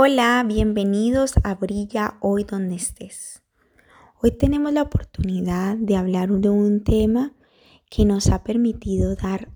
[0.00, 3.42] Hola, bienvenidos a Brilla hoy donde estés.
[4.22, 7.34] Hoy tenemos la oportunidad de hablar de un tema
[7.90, 9.50] que nos ha permitido dar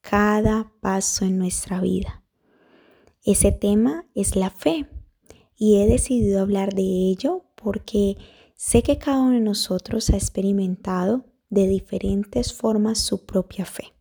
[0.00, 2.24] cada paso en nuestra vida.
[3.22, 4.88] Ese tema es la fe
[5.58, 8.16] y he decidido hablar de ello porque
[8.54, 13.92] sé que cada uno de nosotros ha experimentado de diferentes formas su propia fe.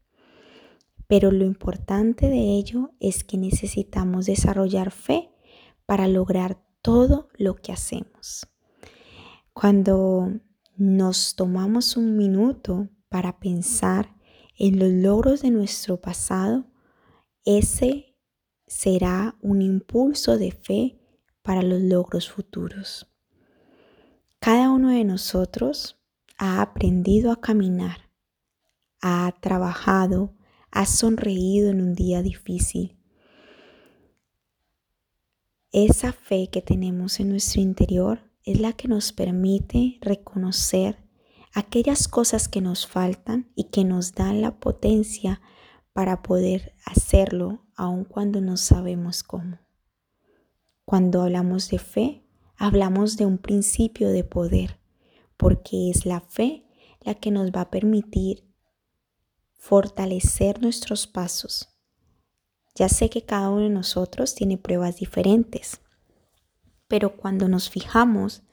[1.08, 5.31] Pero lo importante de ello es que necesitamos desarrollar fe
[5.92, 8.48] para lograr todo lo que hacemos.
[9.52, 10.32] Cuando
[10.78, 14.16] nos tomamos un minuto para pensar
[14.58, 16.64] en los logros de nuestro pasado,
[17.44, 18.16] ese
[18.66, 20.98] será un impulso de fe
[21.42, 23.14] para los logros futuros.
[24.40, 26.00] Cada uno de nosotros
[26.38, 28.10] ha aprendido a caminar,
[29.02, 30.38] ha trabajado,
[30.72, 33.01] ha sonreído en un día difícil,
[35.72, 40.98] esa fe que tenemos en nuestro interior es la que nos permite reconocer
[41.54, 45.42] aquellas cosas que nos faltan y que nos dan la potencia
[45.94, 49.60] para poder hacerlo aun cuando no sabemos cómo.
[50.86, 52.26] Cuando hablamos de fe,
[52.58, 54.80] hablamos de un principio de poder,
[55.38, 56.66] porque es la fe
[57.02, 58.46] la que nos va a permitir
[59.54, 61.70] fortalecer nuestros pasos,
[62.76, 65.82] ya sé que cada uno de nosotros tiene pruebas diferentes,
[66.88, 68.44] pero cuando nos fijamos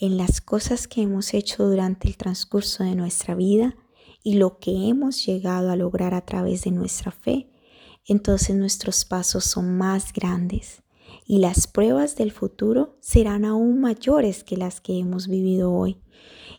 [0.00, 3.76] en las cosas que hemos hecho durante el transcurso de nuestra vida
[4.22, 7.50] y lo que hemos llegado a lograr a través de nuestra fe,
[8.06, 10.82] entonces nuestros pasos son más grandes
[11.26, 16.00] y las pruebas del futuro serán aún mayores que las que hemos vivido hoy.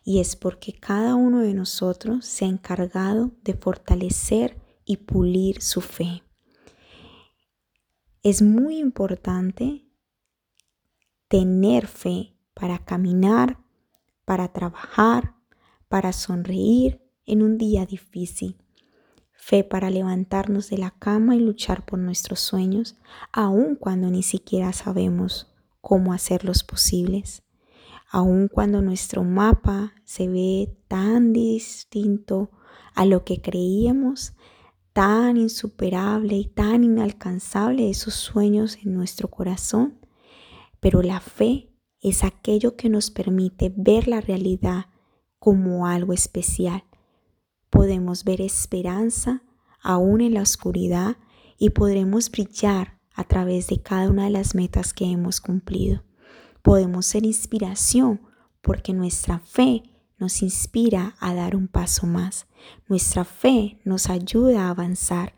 [0.03, 5.81] Y es porque cada uno de nosotros se ha encargado de fortalecer y pulir su
[5.81, 6.23] fe.
[8.23, 9.83] Es muy importante
[11.27, 13.57] tener fe para caminar,
[14.25, 15.33] para trabajar,
[15.87, 18.57] para sonreír en un día difícil.
[19.31, 22.95] Fe para levantarnos de la cama y luchar por nuestros sueños,
[23.31, 27.41] aun cuando ni siquiera sabemos cómo hacerlos posibles.
[28.11, 32.51] Aun cuando nuestro mapa se ve tan distinto
[32.93, 34.33] a lo que creíamos,
[34.93, 39.99] tan insuperable y tan inalcanzable esos sueños en nuestro corazón,
[40.79, 41.69] pero la fe
[42.01, 44.87] es aquello que nos permite ver la realidad
[45.39, 46.83] como algo especial.
[47.69, 49.43] Podemos ver esperanza
[49.81, 51.17] aún en la oscuridad
[51.57, 56.03] y podremos brillar a través de cada una de las metas que hemos cumplido.
[56.61, 58.21] Podemos ser inspiración
[58.61, 59.83] porque nuestra fe
[60.21, 62.45] nos inspira a dar un paso más.
[62.87, 65.33] Nuestra fe nos ayuda a avanzar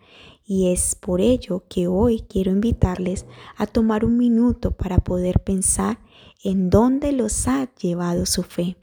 [0.46, 6.00] y es por ello que hoy quiero invitarles a tomar un minuto para poder pensar
[6.44, 8.76] en dónde los ha llevado su fe,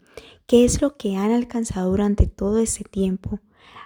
[0.46, 3.38] qué es lo que han alcanzado durante todo ese tiempo.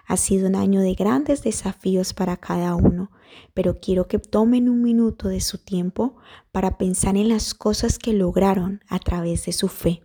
[0.06, 3.10] Ha sido un año de grandes desafíos para cada uno,
[3.54, 6.14] pero quiero que tomen un minuto de su tiempo
[6.52, 10.03] para pensar en las cosas que lograron a través de su fe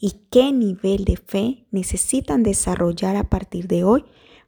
[0.00, 4.04] y qué nivel de fe necesitan desarrollar a partir de hoy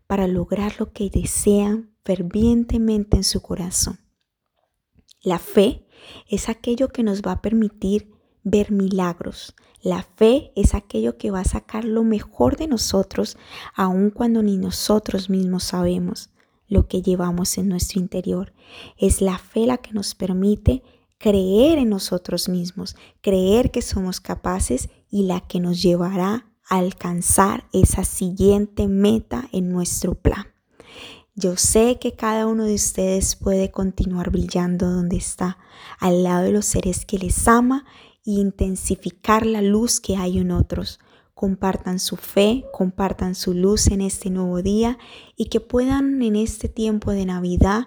[0.06, 4.00] para lograr lo que desean fervientemente en su corazón.
[5.22, 5.86] La fe
[6.28, 8.10] es aquello que nos va a permitir
[8.42, 9.54] ver milagros.
[9.82, 13.36] La fe es aquello que va a sacar lo mejor de nosotros,
[13.74, 16.30] aun cuando ni nosotros mismos sabemos
[16.66, 18.54] lo que llevamos en nuestro interior.
[18.96, 20.82] Es la fe la que nos permite
[21.19, 27.68] creer en nosotros mismos, creer que somos capaces y la que nos llevará a alcanzar
[27.72, 30.46] esa siguiente meta en nuestro plan.
[31.34, 35.58] Yo sé que cada uno de ustedes puede continuar brillando donde está,
[36.00, 37.84] al lado de los seres que les ama
[38.24, 40.98] e intensificar la luz que hay en otros.
[41.34, 44.98] Compartan su fe, compartan su luz en este nuevo día
[45.36, 47.86] y que puedan en este tiempo de Navidad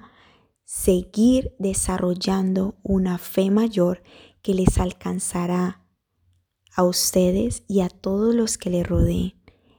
[0.63, 4.03] seguir desarrollando una fe mayor
[4.43, 5.84] que les alcanzará
[6.75, 9.33] a ustedes y a todos los que le rodeen.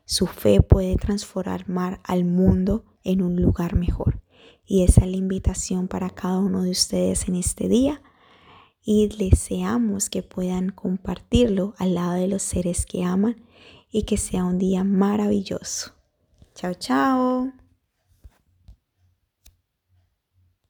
[0.05, 4.23] Su fe puede transformar al mundo en un lugar mejor.
[4.65, 8.03] Y esa es la invitación para cada uno de ustedes en este día.
[8.83, 13.37] Y deseamos que puedan compartirlo al lado de los seres que aman
[13.91, 15.93] y que sea un día maravilloso.
[16.55, 17.66] Chao, chao.